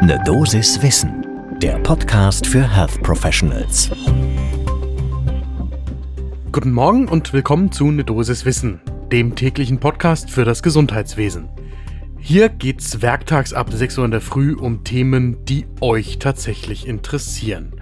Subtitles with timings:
[0.00, 1.26] Ne Dosis Wissen,
[1.60, 3.90] der Podcast für Health Professionals.
[6.52, 8.80] Guten Morgen und willkommen zu Ne Dosis Wissen,
[9.10, 11.48] dem täglichen Podcast für das Gesundheitswesen.
[12.16, 17.72] Hier geht's werktags ab 6 Uhr in der Früh um Themen, die euch tatsächlich interessieren.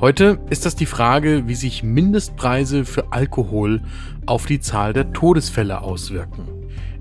[0.00, 3.82] Heute ist das die Frage, wie sich Mindestpreise für Alkohol
[4.24, 6.57] auf die Zahl der Todesfälle auswirken.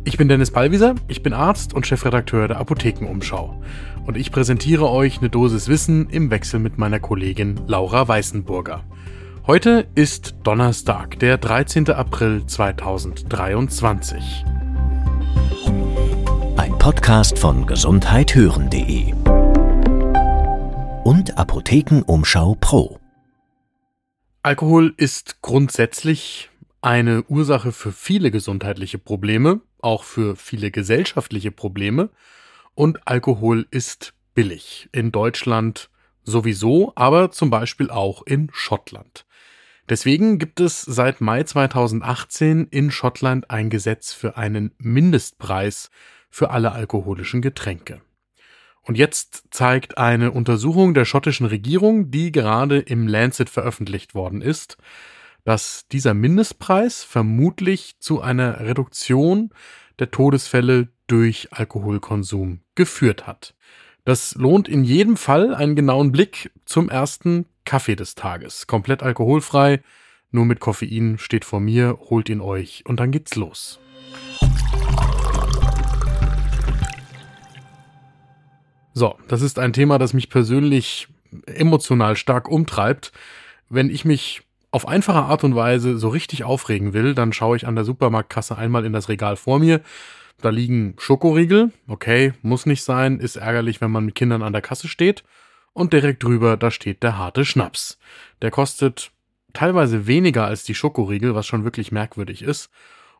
[0.07, 3.61] Ich bin Dennis Ballwieser, ich bin Arzt und Chefredakteur der Apothekenumschau.
[4.05, 8.85] Und ich präsentiere euch eine Dosis Wissen im Wechsel mit meiner Kollegin Laura Weißenburger.
[9.47, 11.89] Heute ist Donnerstag, der 13.
[11.89, 14.45] April 2023.
[16.55, 19.13] Ein Podcast von gesundheithören.de
[21.03, 22.97] und Apothekenumschau Pro.
[24.41, 32.09] Alkohol ist grundsätzlich eine Ursache für viele gesundheitliche Probleme, auch für viele gesellschaftliche Probleme.
[32.75, 34.89] Und Alkohol ist billig.
[34.91, 35.89] In Deutschland
[36.23, 39.25] sowieso, aber zum Beispiel auch in Schottland.
[39.89, 45.89] Deswegen gibt es seit Mai 2018 in Schottland ein Gesetz für einen Mindestpreis
[46.29, 48.01] für alle alkoholischen Getränke.
[48.83, 54.77] Und jetzt zeigt eine Untersuchung der schottischen Regierung, die gerade im Lancet veröffentlicht worden ist,
[55.47, 59.51] dass dieser Mindestpreis vermutlich zu einer Reduktion
[59.97, 63.55] der Todesfälle durch Alkoholkonsum geführt hat.
[64.03, 68.67] Das lohnt in jedem Fall einen genauen Blick zum ersten Kaffee des Tages.
[68.67, 69.81] Komplett alkoholfrei,
[70.31, 73.79] nur mit Koffein steht vor mir, holt ihn euch und dann geht's los.
[78.93, 81.07] So, das ist ein Thema, das mich persönlich
[81.45, 83.13] emotional stark umtreibt.
[83.69, 84.46] Wenn ich mich
[84.77, 88.55] auf einfache Art und Weise so richtig aufregen will, dann schaue ich an der Supermarktkasse
[88.55, 89.81] einmal in das Regal vor mir.
[90.39, 91.71] Da liegen Schokoriegel.
[91.87, 93.19] Okay, muss nicht sein.
[93.19, 95.23] Ist ärgerlich, wenn man mit Kindern an der Kasse steht.
[95.73, 97.97] Und direkt drüber, da steht der harte Schnaps.
[98.43, 99.09] Der kostet
[99.51, 102.69] teilweise weniger als die Schokoriegel, was schon wirklich merkwürdig ist.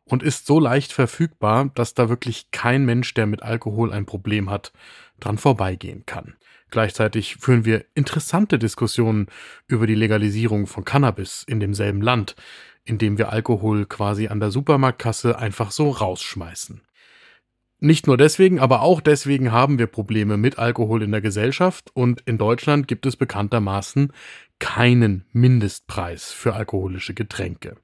[0.08, 4.50] Und ist so leicht verfügbar, dass da wirklich kein Mensch, der mit Alkohol ein Problem
[4.50, 4.72] hat,
[5.20, 6.34] dran vorbeigehen kann.
[6.70, 9.26] Gleichzeitig führen wir interessante Diskussionen
[9.66, 12.36] über die Legalisierung von Cannabis in demselben Land,
[12.84, 16.82] indem wir Alkohol quasi an der Supermarktkasse einfach so rausschmeißen.
[17.80, 22.20] Nicht nur deswegen, aber auch deswegen haben wir Probleme mit Alkohol in der Gesellschaft und
[22.22, 24.12] in Deutschland gibt es bekanntermaßen
[24.58, 27.76] keinen Mindestpreis für alkoholische Getränke.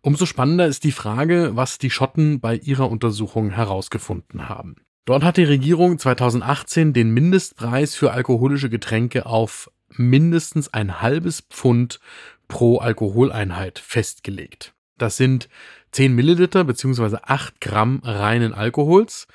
[0.00, 4.76] Umso spannender ist die Frage, was die Schotten bei ihrer Untersuchung herausgefunden haben.
[5.04, 12.00] Dort hat die Regierung 2018 den Mindestpreis für alkoholische Getränke auf mindestens ein halbes Pfund
[12.48, 14.75] pro Alkoholeinheit festgelegt.
[14.98, 15.48] Das sind
[15.92, 17.18] 10 Milliliter bzw.
[17.22, 19.26] 8 Gramm reinen Alkohols.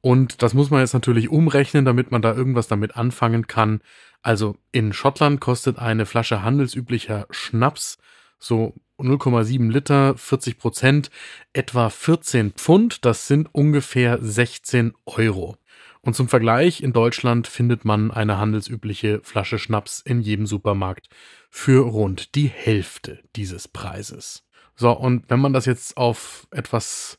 [0.00, 3.80] Und das muss man jetzt natürlich umrechnen, damit man da irgendwas damit anfangen kann.
[4.22, 7.98] Also in Schottland kostet eine Flasche handelsüblicher Schnaps
[8.38, 11.10] so 0,7 Liter, 40 Prozent,
[11.52, 13.04] etwa 14 Pfund.
[13.04, 15.56] Das sind ungefähr 16 Euro.
[16.00, 21.08] Und zum Vergleich, in Deutschland findet man eine handelsübliche Flasche Schnaps in jedem Supermarkt
[21.50, 24.44] für rund die Hälfte dieses Preises.
[24.80, 27.18] So, und wenn man das jetzt auf etwas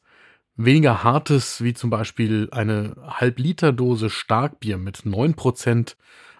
[0.55, 5.97] weniger hartes, wie zum Beispiel eine Halb-Liter-Dose Starkbier mit 9%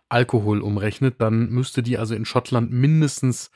[0.08, 3.52] Alkohol umrechnet, dann müsste die also in Schottland mindestens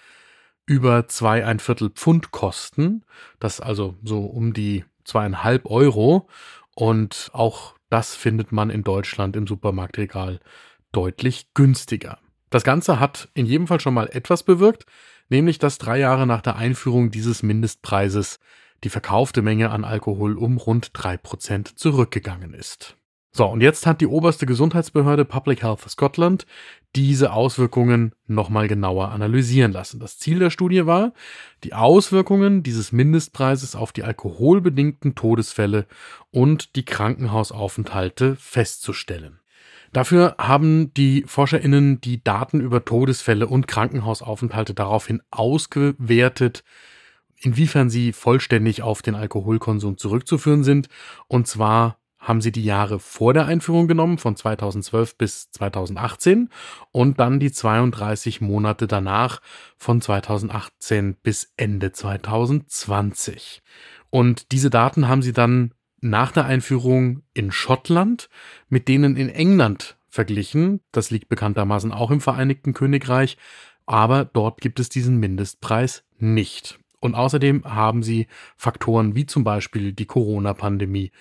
[0.65, 3.05] über zwei ein Viertel Pfund kosten.
[3.39, 6.27] Das also so um die zweieinhalb Euro.
[6.75, 10.41] Und auch das findet man in Deutschland im Supermarktregal
[10.91, 12.19] deutlich günstiger.
[12.49, 14.85] Das Ganze hat in jedem Fall schon mal etwas bewirkt,
[15.33, 18.39] nämlich dass drei Jahre nach der Einführung dieses Mindestpreises
[18.83, 22.95] die verkaufte Menge an Alkohol um rund drei Prozent zurückgegangen ist.
[23.35, 26.45] So, und jetzt hat die oberste Gesundheitsbehörde Public Health Scotland
[26.95, 29.99] diese Auswirkungen nochmal genauer analysieren lassen.
[29.99, 31.13] Das Ziel der Studie war,
[31.63, 35.87] die Auswirkungen dieses Mindestpreises auf die alkoholbedingten Todesfälle
[36.29, 39.39] und die Krankenhausaufenthalte festzustellen.
[39.93, 46.63] Dafür haben die ForscherInnen die Daten über Todesfälle und Krankenhausaufenthalte daraufhin ausgewertet,
[47.39, 50.87] inwiefern sie vollständig auf den Alkoholkonsum zurückzuführen sind,
[51.27, 56.49] und zwar haben sie die Jahre vor der Einführung genommen, von 2012 bis 2018
[56.91, 59.41] und dann die 32 Monate danach
[59.77, 63.61] von 2018 bis Ende 2020.
[64.09, 65.73] Und diese Daten haben sie dann
[66.03, 68.29] nach der Einführung in Schottland
[68.69, 70.81] mit denen in England verglichen.
[70.91, 73.37] Das liegt bekanntermaßen auch im Vereinigten Königreich,
[73.85, 76.79] aber dort gibt es diesen Mindestpreis nicht.
[76.99, 81.11] Und außerdem haben sie Faktoren wie zum Beispiel die Corona-Pandemie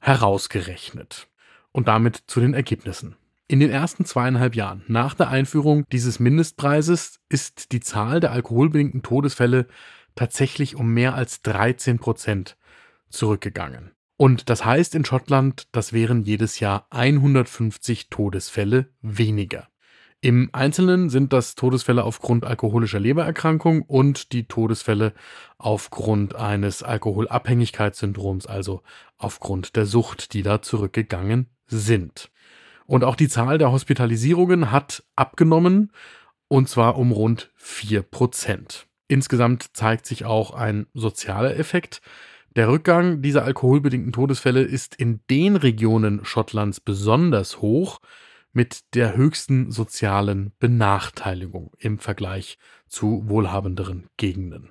[0.00, 1.28] herausgerechnet.
[1.72, 3.16] Und damit zu den Ergebnissen.
[3.46, 9.02] In den ersten zweieinhalb Jahren nach der Einführung dieses Mindestpreises ist die Zahl der alkoholbedingten
[9.02, 9.66] Todesfälle
[10.14, 12.56] tatsächlich um mehr als 13 Prozent
[13.08, 13.92] zurückgegangen.
[14.20, 19.68] Und das heißt in Schottland, das wären jedes Jahr 150 Todesfälle weniger.
[20.20, 25.14] Im Einzelnen sind das Todesfälle aufgrund alkoholischer Lebererkrankung und die Todesfälle
[25.56, 28.82] aufgrund eines Alkoholabhängigkeitssyndroms, also
[29.16, 32.30] aufgrund der Sucht, die da zurückgegangen sind.
[32.84, 35.92] Und auch die Zahl der Hospitalisierungen hat abgenommen,
[36.46, 38.86] und zwar um rund 4 Prozent.
[39.08, 42.02] Insgesamt zeigt sich auch ein sozialer Effekt.
[42.56, 48.00] Der Rückgang dieser alkoholbedingten Todesfälle ist in den Regionen Schottlands besonders hoch,
[48.52, 52.58] mit der höchsten sozialen Benachteiligung im Vergleich
[52.88, 54.70] zu wohlhabenderen Gegenden.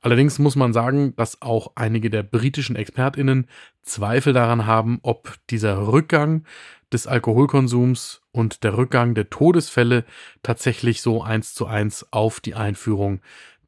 [0.00, 3.48] Allerdings muss man sagen, dass auch einige der britischen Expertinnen
[3.82, 6.44] Zweifel daran haben, ob dieser Rückgang
[6.92, 10.04] des Alkoholkonsums und der Rückgang der Todesfälle
[10.44, 13.20] tatsächlich so eins zu eins auf die Einführung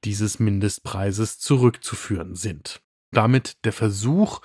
[0.04, 2.80] dieses Mindestpreises zurückzuführen sind.
[3.10, 4.40] Damit der Versuch,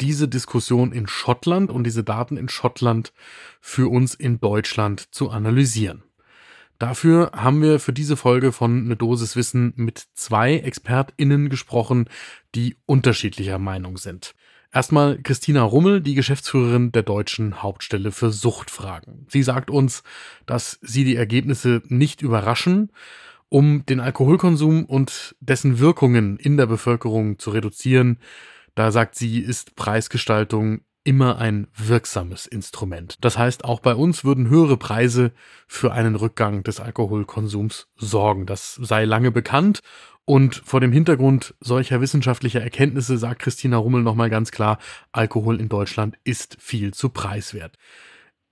[0.00, 3.12] diese Diskussion in Schottland und diese Daten in Schottland
[3.60, 6.02] für uns in Deutschland zu analysieren.
[6.78, 12.08] Dafür haben wir für diese Folge von Ne Dosis Wissen mit zwei ExpertInnen gesprochen,
[12.54, 14.34] die unterschiedlicher Meinung sind.
[14.72, 19.24] Erstmal Christina Rummel, die Geschäftsführerin der deutschen Hauptstelle für Suchtfragen.
[19.30, 20.02] Sie sagt uns,
[20.46, 22.90] dass sie die Ergebnisse nicht überraschen.
[23.54, 28.18] Um den Alkoholkonsum und dessen Wirkungen in der Bevölkerung zu reduzieren,
[28.74, 33.16] da sagt sie, ist Preisgestaltung immer ein wirksames Instrument.
[33.20, 35.30] Das heißt, auch bei uns würden höhere Preise
[35.68, 38.44] für einen Rückgang des Alkoholkonsums sorgen.
[38.46, 39.82] Das sei lange bekannt
[40.24, 44.80] und vor dem Hintergrund solcher wissenschaftlicher Erkenntnisse sagt Christina Rummel nochmal ganz klar,
[45.12, 47.78] Alkohol in Deutschland ist viel zu preiswert.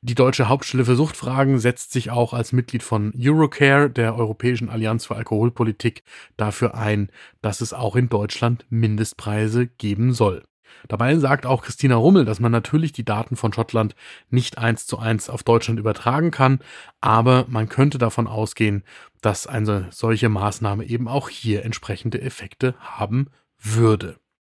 [0.04, 5.06] Die Deutsche Hauptstelle für Suchtfragen setzt sich auch als Mitglied von Eurocare, der Europäischen Allianz
[5.06, 6.02] für Alkoholpolitik,
[6.37, 7.08] dafür ein,
[7.40, 10.43] dass es auch in Deutschland Mindestpreise geben soll.
[10.88, 13.94] Dabei sagt auch Christina Rummel, dass man natürlich die Daten von Schottland
[14.28, 16.58] nicht eins zu eins auf Deutschland übertragen kann,
[17.00, 18.82] aber man könnte davon ausgehen,
[19.20, 24.16] dass eine solche Maßnahme eben auch hier entsprechende Effekte haben würde.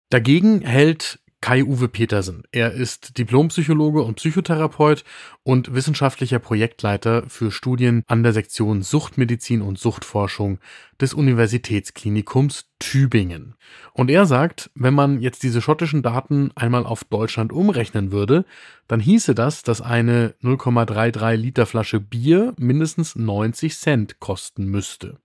[0.09, 2.43] Dagegen hält Kai-Uwe Petersen.
[2.53, 5.03] Er ist Diplompsychologe und Psychotherapeut
[5.43, 10.59] und wissenschaftlicher Projektleiter für Studien an der Sektion Suchtmedizin und Suchtforschung
[11.01, 13.55] des Universitätsklinikums Tübingen.
[13.91, 18.45] Und er sagt, wenn man jetzt diese schottischen Daten einmal auf Deutschland umrechnen würde,
[18.87, 25.17] dann hieße das, dass eine 0,33 Liter Flasche Bier mindestens 90 Cent kosten müsste.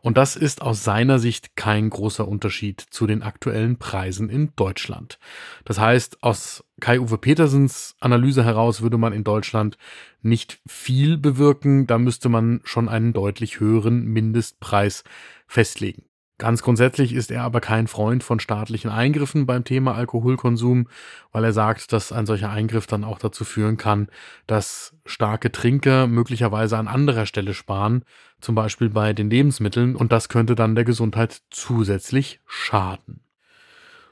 [0.00, 5.18] Und das ist aus seiner Sicht kein großer Unterschied zu den aktuellen Preisen in Deutschland.
[5.64, 9.76] Das heißt, aus Kai-Uwe Petersens Analyse heraus würde man in Deutschland
[10.22, 11.86] nicht viel bewirken.
[11.86, 15.04] Da müsste man schon einen deutlich höheren Mindestpreis
[15.46, 16.07] festlegen.
[16.38, 20.86] Ganz grundsätzlich ist er aber kein Freund von staatlichen Eingriffen beim Thema Alkoholkonsum,
[21.32, 24.06] weil er sagt, dass ein solcher Eingriff dann auch dazu führen kann,
[24.46, 28.04] dass starke Trinker möglicherweise an anderer Stelle sparen,
[28.40, 33.20] zum Beispiel bei den Lebensmitteln, und das könnte dann der Gesundheit zusätzlich schaden.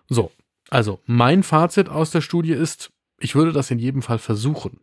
[0.09, 0.33] So,
[0.69, 2.91] also mein Fazit aus der Studie ist,
[3.21, 4.81] ich würde das in jedem Fall versuchen.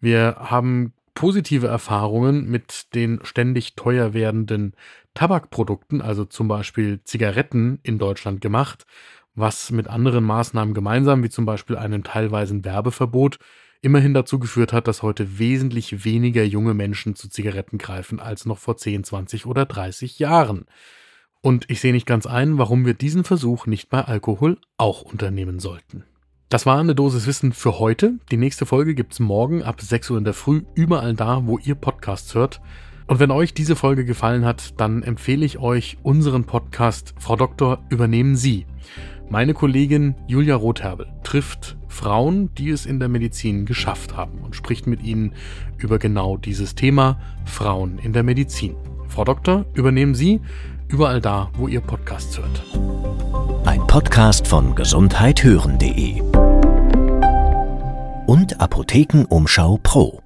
[0.00, 4.74] Wir haben positive Erfahrungen mit den ständig teuer werdenden
[5.14, 8.84] Tabakprodukten, also zum Beispiel Zigaretten in Deutschland gemacht,
[9.34, 13.38] was mit anderen Maßnahmen gemeinsam, wie zum Beispiel einem teilweisen Werbeverbot,
[13.80, 18.58] immerhin dazu geführt hat, dass heute wesentlich weniger junge Menschen zu Zigaretten greifen als noch
[18.58, 20.66] vor 10, 20 oder 30 Jahren.
[21.42, 25.58] Und ich sehe nicht ganz ein, warum wir diesen Versuch nicht bei Alkohol auch unternehmen
[25.58, 26.04] sollten.
[26.48, 28.14] Das war eine Dosis Wissen für heute.
[28.30, 31.58] Die nächste Folge gibt es morgen ab 6 Uhr in der Früh, überall da, wo
[31.58, 32.62] ihr Podcasts hört.
[33.06, 37.80] Und wenn euch diese Folge gefallen hat, dann empfehle ich euch unseren Podcast Frau Doktor
[37.90, 38.66] übernehmen Sie.
[39.28, 44.86] Meine Kollegin Julia Rotherbel trifft Frauen, die es in der Medizin geschafft haben und spricht
[44.86, 45.34] mit ihnen
[45.78, 48.74] über genau dieses Thema Frauen in der Medizin.
[49.08, 50.40] Frau Doktor, übernehmen Sie
[50.88, 52.62] überall da, wo ihr Podcasts hört.
[53.66, 56.20] Ein Podcast von gesundheithören.de
[58.26, 60.23] und Apothekenumschau Pro.